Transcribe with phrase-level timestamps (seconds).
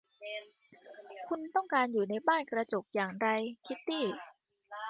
[1.27, 3.27] คุณต้องการอยู่ในบ้านกระจกอย่างไร
[3.65, 4.05] คิตตี้